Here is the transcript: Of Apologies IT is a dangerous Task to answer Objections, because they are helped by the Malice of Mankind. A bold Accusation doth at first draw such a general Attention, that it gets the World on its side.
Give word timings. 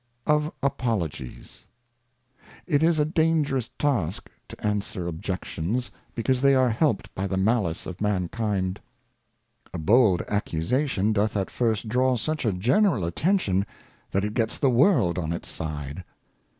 Of 0.25 0.51
Apologies 0.63 1.65
IT 2.65 2.81
is 2.81 2.97
a 2.97 3.05
dangerous 3.05 3.69
Task 3.77 4.31
to 4.47 4.65
answer 4.65 5.05
Objections, 5.07 5.91
because 6.15 6.41
they 6.41 6.55
are 6.55 6.71
helped 6.71 7.13
by 7.13 7.27
the 7.27 7.37
Malice 7.37 7.85
of 7.85 8.01
Mankind. 8.01 8.79
A 9.75 9.77
bold 9.77 10.23
Accusation 10.27 11.13
doth 11.13 11.37
at 11.37 11.51
first 11.51 11.87
draw 11.87 12.15
such 12.15 12.45
a 12.45 12.51
general 12.53 13.05
Attention, 13.05 13.63
that 14.09 14.25
it 14.25 14.33
gets 14.33 14.57
the 14.57 14.71
World 14.71 15.19
on 15.19 15.31
its 15.31 15.49
side. 15.51 16.03